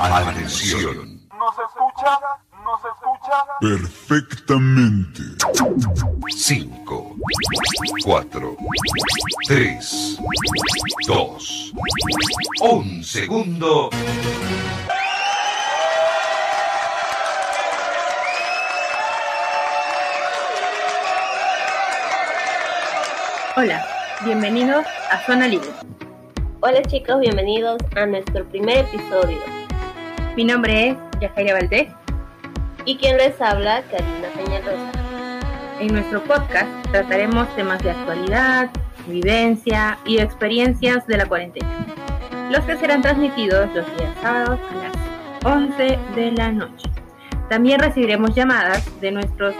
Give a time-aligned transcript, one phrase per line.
[0.00, 1.20] Atención.
[1.36, 2.20] ¿Nos escucha?
[2.62, 3.44] ¿Nos escucha?
[3.60, 5.22] Perfectamente.
[6.30, 7.16] 5,
[8.04, 8.56] 4,
[9.48, 10.18] 3,
[11.06, 11.72] 2,
[12.60, 13.90] 1 segundo.
[23.56, 23.84] Hola,
[24.24, 25.68] bienvenidos a Zona Libre.
[26.60, 29.57] Hola chicos, bienvenidos a nuestro primer episodio.
[30.38, 31.88] Mi nombre es Yajaira Valdés.
[32.84, 34.92] Y quien les habla, Karina Peñalosa.
[35.80, 38.70] En nuestro podcast trataremos temas de actualidad,
[39.08, 41.68] vivencia y experiencias de la cuarentena,
[42.52, 46.88] los que serán transmitidos los días sábados a las 11 de la noche.
[47.48, 49.56] También recibiremos llamadas de nuestros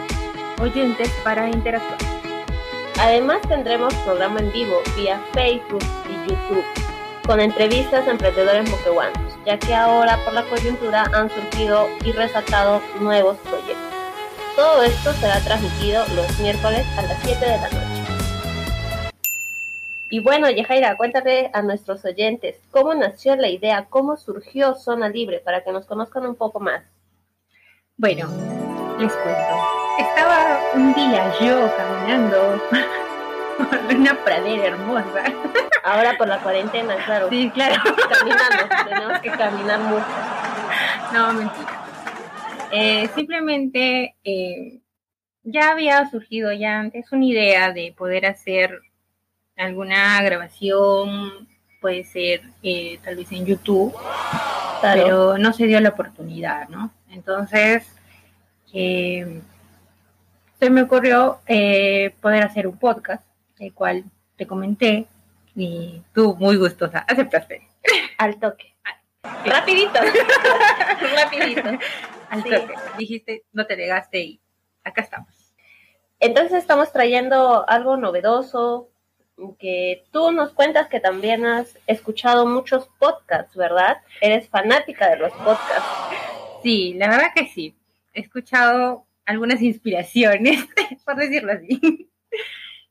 [0.60, 1.98] oyentes para interactuar.
[3.00, 6.64] Además tendremos programa en vivo vía Facebook y YouTube
[7.26, 12.82] con entrevistas a emprendedores moquehuanos, ya que ahora por la coyuntura han surgido y resaltado
[13.00, 13.78] nuevos proyectos.
[14.54, 19.12] Todo esto será transmitido los miércoles a las 7 de la noche.
[20.10, 25.38] Y bueno, Yajaira, cuéntame a nuestros oyentes cómo nació la idea, cómo surgió Zona Libre,
[25.38, 26.82] para que nos conozcan un poco más.
[27.96, 28.28] Bueno,
[28.98, 29.54] les cuento.
[29.98, 32.60] Estaba un día yo caminando
[33.58, 35.24] por una pradera hermosa.
[35.84, 37.28] Ahora por la cuarentena, claro.
[37.30, 37.82] Sí, claro.
[38.08, 40.06] Caminando, tenemos que caminar mucho.
[41.12, 41.84] No, mentira.
[42.70, 44.80] Eh, simplemente eh,
[45.42, 48.80] ya había surgido ya antes una idea de poder hacer
[49.56, 51.48] alguna grabación,
[51.80, 53.92] puede ser eh, tal vez en YouTube,
[54.80, 55.02] Claro.
[55.02, 56.90] pero no se dio la oportunidad, ¿no?
[57.10, 57.86] Entonces,
[58.74, 59.40] eh,
[60.60, 63.24] se me ocurrió eh, poder hacer un podcast,
[63.60, 64.04] el cual
[64.36, 65.06] te comenté,
[65.56, 67.66] y tú muy gustosa aceptaste.
[68.18, 68.74] Al toque.
[69.44, 69.98] Rapidito.
[71.16, 71.68] Rapidito.
[72.30, 72.50] Al Sí.
[72.50, 72.74] toque.
[72.98, 74.40] Dijiste, no te negaste y
[74.84, 75.34] acá estamos.
[76.20, 78.90] Entonces estamos trayendo algo novedoso,
[79.58, 83.98] que tú nos cuentas que también has escuchado muchos podcasts, ¿verdad?
[84.20, 85.88] Eres fanática de los podcasts.
[86.62, 87.76] Sí, la verdad que sí.
[88.14, 90.66] He escuchado algunas inspiraciones,
[91.04, 92.08] por decirlo así.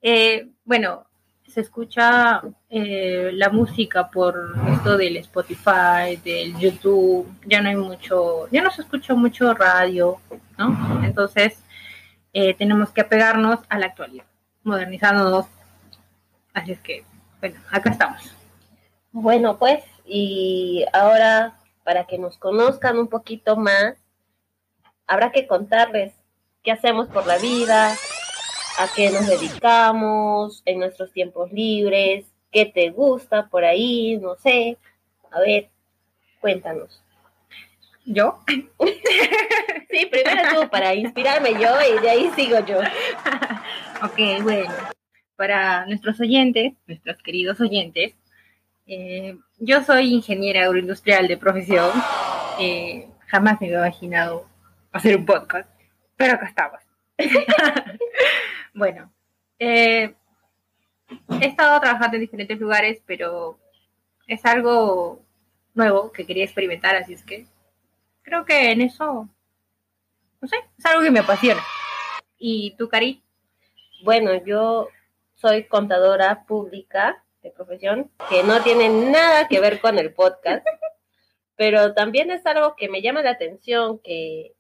[0.02, 1.08] Eh, bueno,
[1.48, 7.28] se escucha eh, la música por esto del Spotify, del YouTube.
[7.46, 10.20] Ya no hay mucho, ya no se escucha mucho radio,
[10.58, 11.04] ¿no?
[11.04, 11.64] Entonces,
[12.34, 14.26] eh, tenemos que apegarnos a la actualidad,
[14.64, 15.46] modernizándonos.
[16.54, 17.04] Así es que,
[17.40, 18.36] bueno, acá estamos.
[19.12, 23.96] Bueno, pues, y ahora, para que nos conozcan un poquito más,
[25.08, 26.14] habrá que contarles
[26.62, 27.96] qué hacemos por la vida,
[28.78, 34.78] a qué nos dedicamos en nuestros tiempos libres, qué te gusta por ahí, no sé.
[35.32, 35.70] A ver,
[36.40, 37.02] cuéntanos.
[38.06, 38.40] ¿Yo?
[39.90, 42.80] Sí, primero tú, para inspirarme yo y de ahí sigo yo.
[44.04, 44.72] Ok, bueno,
[45.36, 48.14] para nuestros oyentes, nuestros queridos oyentes,
[48.86, 51.90] eh, yo soy ingeniera agroindustrial de profesión.
[52.60, 54.48] Eh, jamás me había imaginado
[54.92, 55.68] hacer un podcast,
[56.16, 56.82] pero acá estamos.
[58.78, 59.12] bueno,
[59.58, 60.14] eh,
[61.42, 63.58] he estado trabajando en diferentes lugares, pero
[64.28, 65.24] es algo
[65.74, 67.48] nuevo que quería experimentar, así es que
[68.22, 69.28] creo que en eso,
[70.40, 71.62] no sé, es algo que me apasiona.
[72.38, 73.24] ¿Y tú, Cari?
[74.04, 74.90] Bueno, yo
[75.34, 80.64] soy contadora pública de profesión, que no tiene nada que ver con el podcast,
[81.56, 84.54] pero también es algo que me llama la atención, que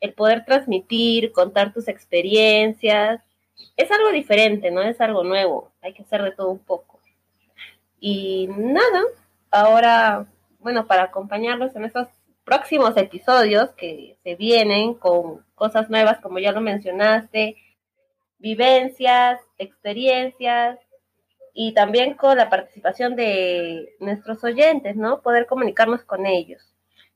[0.00, 3.22] el poder transmitir, contar tus experiencias,
[3.76, 4.82] es algo diferente, ¿no?
[4.82, 7.00] Es algo nuevo, hay que hacer de todo un poco.
[7.98, 9.02] Y nada,
[9.50, 10.26] ahora,
[10.58, 12.08] bueno, para acompañarlos en estos
[12.44, 17.56] próximos episodios que se vienen con cosas nuevas, como ya lo mencionaste,
[18.38, 20.78] vivencias, experiencias
[21.52, 25.20] y también con la participación de nuestros oyentes, ¿no?
[25.20, 26.62] Poder comunicarnos con ellos.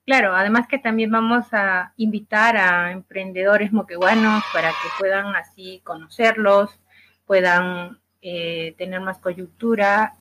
[0.06, 6.78] Claro, además que también vamos a invitar a emprendedores moqueguanos para que puedan así conocerlos,
[7.26, 10.12] puedan eh, tener más coyuntura.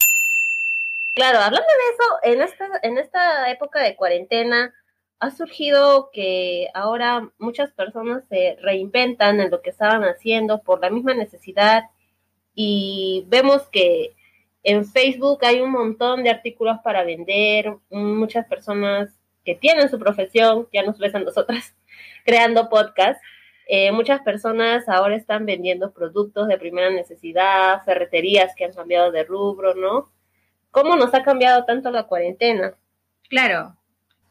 [1.15, 4.73] Claro, hablando de eso, en esta, en esta época de cuarentena
[5.19, 10.89] ha surgido que ahora muchas personas se reinventan en lo que estaban haciendo por la
[10.89, 11.83] misma necesidad
[12.55, 14.15] y vemos que
[14.63, 19.09] en Facebook hay un montón de artículos para vender, muchas personas
[19.43, 21.75] que tienen su profesión, ya nos ves a nosotras,
[22.25, 23.21] creando podcasts.
[23.67, 29.23] Eh, muchas personas ahora están vendiendo productos de primera necesidad, ferreterías que han cambiado de
[29.23, 30.11] rubro, ¿no?
[30.71, 32.73] ¿Cómo nos ha cambiado tanto la cuarentena?
[33.29, 33.75] Claro,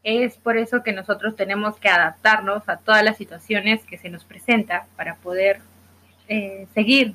[0.02, 4.24] Es por eso que nosotros tenemos que adaptarnos a todas las situaciones que se nos
[4.24, 5.60] presenta para poder
[6.26, 7.14] eh, seguir.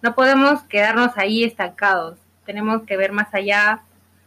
[0.00, 2.18] No podemos quedarnos ahí estancados.
[2.46, 3.82] Tenemos que ver más allá,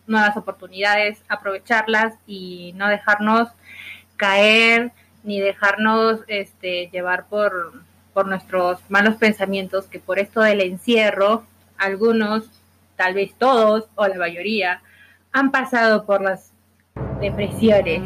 [0.08, 3.50] nuevas oportunidades, aprovecharlas y no dejarnos
[4.16, 4.92] caer
[5.24, 7.84] ni dejarnos este, llevar por,
[8.14, 11.46] por nuestros malos pensamientos, que por esto del encierro,
[11.78, 12.50] algunos,
[12.96, 14.82] tal vez todos o la mayoría,
[15.32, 16.52] han pasado por las
[17.20, 18.02] depresiones.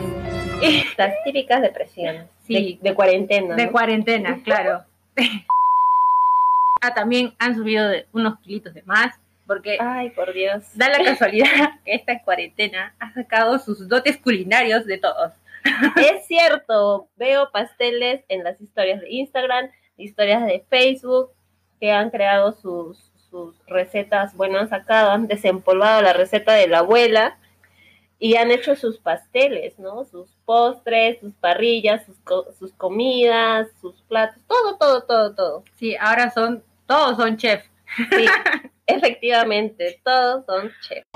[0.97, 2.25] Las típicas depresiones.
[2.45, 2.79] Sí.
[2.81, 3.55] De, de cuarentena.
[3.55, 3.71] De ¿no?
[3.71, 4.83] cuarentena, claro.
[6.81, 9.15] ah, también han subido de unos kilitos de más,
[9.47, 10.63] porque Ay, por Dios.
[10.75, 11.47] da la casualidad
[11.85, 15.33] que esta cuarentena ha sacado sus dotes culinarios de todos.
[15.97, 21.31] Es cierto, veo pasteles en las historias de Instagram, historias de Facebook,
[21.79, 26.79] que han creado sus, sus recetas, bueno, han sacado, han desempolvado la receta de la
[26.79, 27.37] abuela
[28.19, 30.03] y han hecho sus pasteles, ¿no?
[30.05, 35.63] Sus postres, sus parrillas, sus, co- sus comidas, sus platos, todo, todo, todo, todo.
[35.77, 37.63] Sí, ahora son, todos son chef.
[38.11, 38.25] Sí,
[38.95, 41.07] efectivamente, todos son chefs.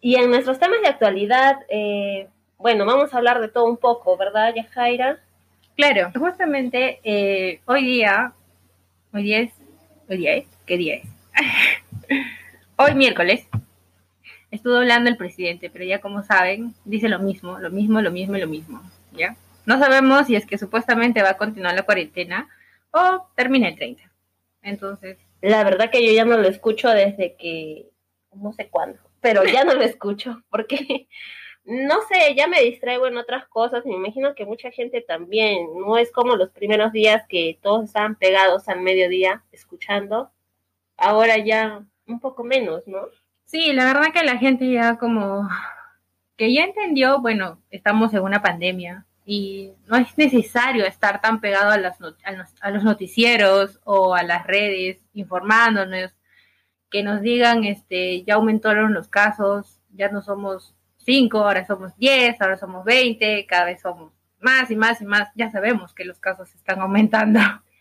[0.00, 2.28] Y en nuestros temas de actualidad, eh,
[2.58, 5.18] bueno, vamos a hablar de todo un poco, ¿verdad, Yajaira?
[5.76, 8.32] Claro, justamente eh, hoy día,
[9.12, 9.52] hoy día es,
[10.08, 11.08] hoy día es, ¿qué día es?
[12.76, 13.46] hoy miércoles,
[14.50, 18.36] estuvo hablando el presidente, pero ya como saben, dice lo mismo, lo mismo, lo mismo
[18.36, 18.82] lo mismo,
[19.12, 19.36] ¿ya?
[19.66, 22.48] No sabemos si es que supuestamente va a continuar la cuarentena
[22.92, 24.02] o termina el 30.
[24.62, 27.88] Entonces, La verdad que yo ya no lo escucho desde que,
[28.32, 31.06] no sé cuándo, pero ya no lo escucho, porque,
[31.64, 35.98] no sé, ya me distraigo en otras cosas, me imagino que mucha gente también, no
[35.98, 40.32] es como los primeros días que todos estaban pegados al mediodía escuchando,
[40.96, 43.06] ahora ya un poco menos, ¿no?
[43.44, 45.48] sí, la verdad que la gente ya como
[46.36, 51.70] que ya entendió, bueno, estamos en una pandemia y no es necesario estar tan pegado
[51.70, 56.14] a, las not- a, los, a los noticieros o a las redes informándonos,
[56.90, 62.40] que nos digan, este, ya aumentaron los casos, ya no somos 5, ahora somos 10,
[62.40, 66.20] ahora somos 20, cada vez somos más y más y más, ya sabemos que los
[66.20, 67.40] casos están aumentando.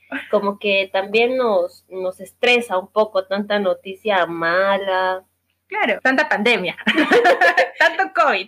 [0.32, 5.24] Como que también nos, nos estresa un poco tanta noticia mala,
[5.68, 6.78] Claro, tanta pandemia,
[7.80, 8.48] tanto COVID,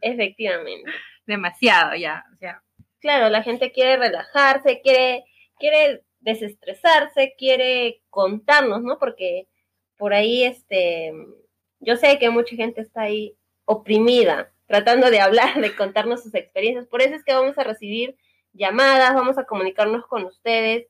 [0.00, 0.90] efectivamente.
[1.26, 2.64] Demasiado ya, o sea,
[3.04, 5.26] Claro, la gente quiere relajarse, quiere,
[5.58, 8.98] quiere desestresarse, quiere contarnos, ¿no?
[8.98, 9.46] Porque
[9.98, 11.12] por ahí, este,
[11.80, 13.36] yo sé que mucha gente está ahí
[13.66, 16.86] oprimida, tratando de hablar, de contarnos sus experiencias.
[16.86, 18.16] Por eso es que vamos a recibir
[18.54, 20.86] llamadas, vamos a comunicarnos con ustedes,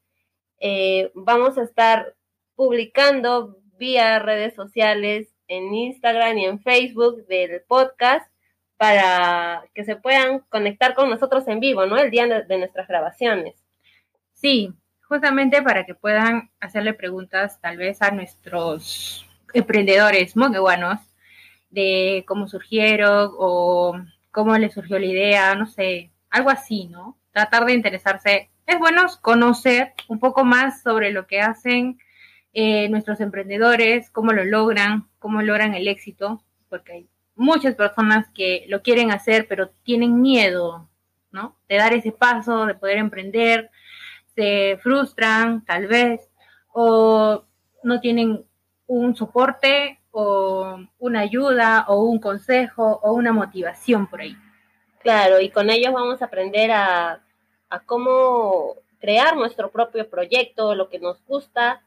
[0.60, 2.14] eh, vamos a estar
[2.54, 8.33] publicando vía redes sociales en Instagram y en Facebook del podcast
[8.76, 11.96] para que se puedan conectar con nosotros en vivo, ¿no?
[11.98, 13.54] El día de, nuestras grabaciones.
[14.32, 14.72] Sí,
[15.08, 21.00] justamente para que puedan hacerle preguntas tal vez a nuestros emprendedores mogueguanos
[21.70, 23.96] de cómo surgieron o
[24.30, 27.18] cómo les surgió la idea, no sé, algo así, ¿no?
[27.32, 28.50] Tratar de interesarse.
[28.66, 31.98] Es bueno conocer un poco más sobre lo que hacen
[32.52, 38.82] eh, nuestros emprendedores, cómo lo logran, cómo logran el éxito, porque muchas personas que lo
[38.82, 40.88] quieren hacer, pero tienen miedo,
[41.30, 41.56] ¿no?
[41.68, 43.70] De dar ese paso, de poder emprender,
[44.34, 46.28] se frustran tal vez,
[46.72, 47.44] o
[47.82, 48.44] no tienen
[48.86, 54.36] un soporte o una ayuda o un consejo o una motivación por ahí.
[55.00, 57.22] Claro, y con ellos vamos a aprender a,
[57.68, 61.82] a cómo crear nuestro propio proyecto, lo que nos gusta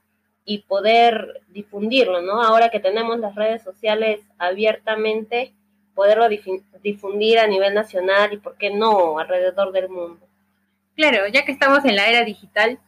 [0.49, 2.41] y poder difundirlo, ¿no?
[2.41, 5.53] Ahora que tenemos las redes sociales abiertamente,
[5.93, 10.25] poderlo difu- difundir a nivel nacional y, ¿por qué no?, alrededor del mundo.
[10.95, 12.79] Claro, ya que estamos en la era digital,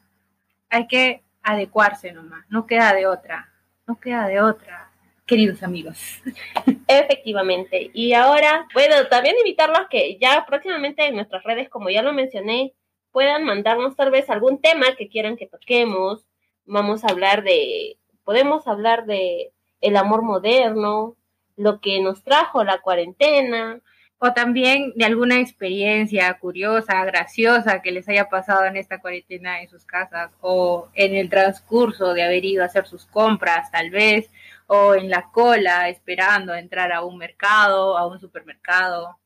[0.69, 3.51] hay que adecuarse nomás, no queda de otra,
[3.85, 4.89] no queda de otra,
[5.25, 5.99] queridos amigos.
[6.87, 7.91] Efectivamente.
[7.93, 12.73] Y ahora, bueno, también invitarlos que ya próximamente en nuestras redes, como ya lo mencioné,
[13.11, 16.25] puedan mandarnos tal vez algún tema que quieran que toquemos.
[16.71, 21.17] Vamos a hablar de, podemos hablar de el amor moderno,
[21.57, 23.81] lo que nos trajo la cuarentena.
[24.19, 29.69] O también de alguna experiencia curiosa, graciosa que les haya pasado en esta cuarentena en
[29.69, 34.29] sus casas o en el transcurso de haber ido a hacer sus compras tal vez
[34.67, 39.17] o en la cola esperando entrar a un mercado, a un supermercado.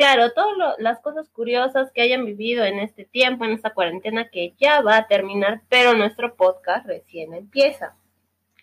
[0.00, 4.30] Claro, todas lo- las cosas curiosas que hayan vivido en este tiempo, en esta cuarentena
[4.30, 7.94] que ya va a terminar, pero nuestro podcast recién empieza.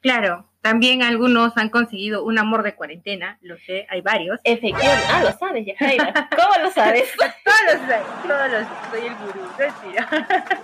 [0.02, 4.40] Claro, también algunos han conseguido un amor de cuarentena, lo sé, hay varios.
[4.44, 6.28] Efectivamente, ah, lo sabes, Yajaira.
[6.36, 7.08] ¿Cómo lo sabes?
[7.46, 10.10] todos los sé, todos los sé, soy el gurú, mentira.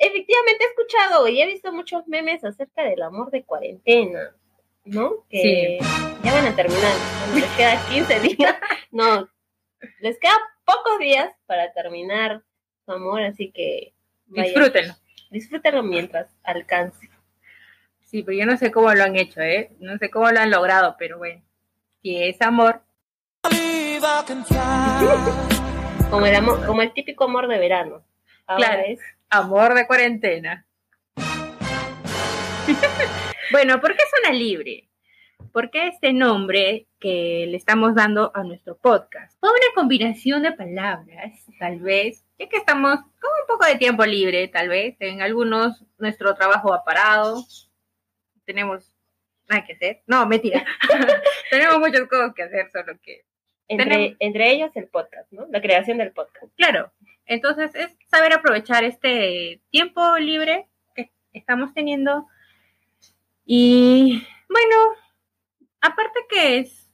[0.00, 4.34] Efectivamente he escuchado y he visto muchos memes acerca del amor de cuarentena,
[4.84, 5.24] ¿no?
[5.30, 5.78] Que
[6.22, 6.92] ya van a terminar,
[7.30, 8.56] bueno, les queda 15 días,
[8.90, 9.28] no,
[10.00, 12.42] les queda pocos días para terminar
[12.84, 13.94] su amor, así que
[14.26, 14.94] vaya, Disfrútenlo.
[15.30, 17.08] disfrútenlo mientras alcance.
[18.02, 19.70] Sí, pero yo no sé cómo lo han hecho, ¿eh?
[19.80, 21.42] No sé cómo lo han logrado, pero bueno,
[22.02, 22.82] si es amor,
[26.10, 28.04] Como el, amor, como el típico amor de verano.
[28.46, 28.82] Ahora Claro.
[28.86, 29.00] es
[29.30, 30.66] amor de cuarentena.
[33.50, 34.88] bueno, ¿por qué suena libre?
[35.52, 39.38] ¿Por qué este nombre que le estamos dando a nuestro podcast?
[39.40, 44.04] Fue una combinación de palabras, tal vez, ya que estamos con un poco de tiempo
[44.04, 44.96] libre, tal vez.
[45.00, 47.44] En algunos nuestro trabajo va parado,
[48.44, 48.92] tenemos
[49.48, 50.02] nada que hacer.
[50.06, 50.64] No, mentira.
[51.50, 53.24] tenemos muchas cosas que hacer, solo que
[53.68, 55.46] entre, Tenemos- entre ellos el podcast, ¿no?
[55.50, 56.52] La creación del podcast.
[56.56, 56.92] Claro,
[57.26, 62.26] entonces es saber aprovechar este tiempo libre que estamos teniendo
[63.46, 64.76] y bueno,
[65.84, 66.90] aparte que es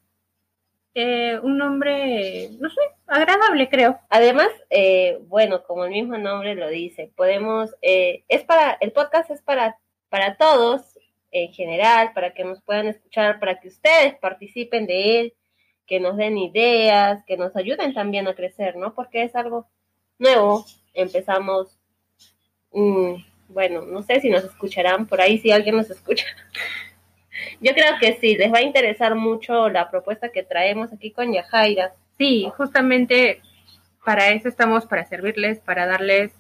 [0.95, 4.01] eh, un nombre, no sé, agradable creo.
[4.09, 9.31] Además, eh, bueno, como el mismo nombre lo dice, podemos, eh, es para, el podcast
[9.31, 9.79] es para,
[10.09, 10.99] para todos
[11.31, 15.35] en general, para que nos puedan escuchar, para que ustedes participen de él,
[15.87, 18.95] que nos den ideas, que nos ayuden también a crecer, ¿no?
[18.95, 19.69] Porque es algo
[20.19, 21.79] nuevo, empezamos,
[22.73, 23.15] mm,
[23.49, 26.27] bueno, no sé si nos escucharán por ahí, si alguien nos escucha.
[27.61, 31.33] Yo creo que sí, les va a interesar mucho la propuesta que traemos aquí con
[31.33, 31.93] Yajaira.
[32.19, 33.41] Sí, justamente
[34.05, 36.33] para eso estamos, para servirles, para darles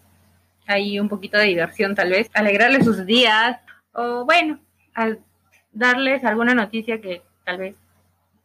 [0.66, 3.58] ahí un poquito de diversión tal vez, alegrarles sus días
[3.92, 4.60] o bueno,
[4.94, 5.20] al
[5.72, 7.76] darles alguna noticia que tal vez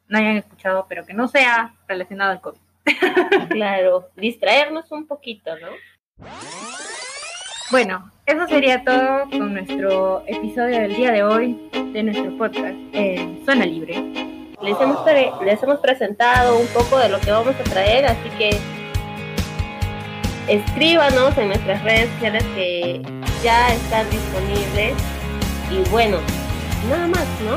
[0.07, 2.59] no hayan escuchado, pero que no sea relacionado al COVID.
[3.49, 5.69] Claro, distraernos un poquito, ¿no?
[7.71, 11.59] Bueno, eso sería todo con nuestro episodio del día de hoy
[11.93, 13.95] de nuestro podcast en Zona Libre.
[14.61, 18.29] Les hemos, pre- les hemos presentado un poco de lo que vamos a traer, así
[18.37, 18.57] que
[20.47, 23.01] escríbanos en nuestras redes sociales que
[23.43, 24.93] ya están disponibles.
[25.71, 26.17] Y bueno,
[26.89, 27.55] nada más, ¿no?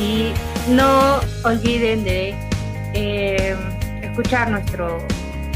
[0.00, 0.32] Y
[0.68, 2.34] no olviden de
[2.94, 3.56] eh,
[4.02, 4.98] escuchar nuestro,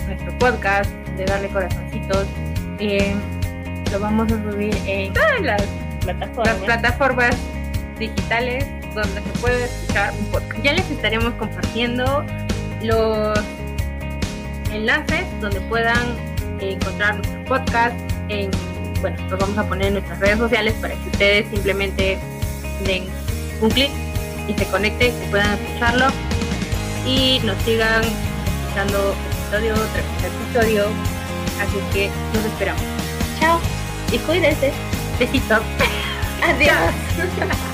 [0.07, 2.27] nuestro podcast, de darle corazoncitos.
[2.79, 3.15] Eh,
[3.93, 5.63] lo vamos a subir en todas las,
[6.05, 7.37] Plataformas.
[7.99, 10.63] digitales donde se puede escuchar un podcast.
[10.63, 12.25] Ya les estaremos compartiendo
[12.83, 13.39] los
[14.71, 16.17] enlaces donde puedan
[16.61, 17.95] encontrar nuestro podcast.
[18.29, 18.51] En,
[19.01, 22.19] bueno, los vamos a poner en nuestras redes sociales para que ustedes simplemente
[22.85, 23.05] den
[23.61, 23.91] un clic
[24.49, 26.07] y se conecten, que puedan escucharlo
[27.07, 29.15] y nos sigan escuchando
[29.51, 31.14] episodio tras episodio.
[31.61, 32.83] Así que nos esperamos.
[33.41, 33.59] Chao
[34.13, 34.73] y cuídense.
[35.19, 35.61] Besitos.
[36.43, 37.74] Adiós.